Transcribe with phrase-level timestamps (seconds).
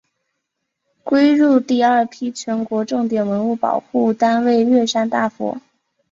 [1.03, 5.61] 归入第二批全国重点文物保护单位乐山大佛。